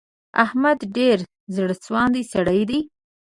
احمد 0.45 0.79
ډېر 0.97 1.17
زړه 1.55 1.75
سواندی 1.83 2.23
سړی 2.33 2.61
دی. 2.69 2.79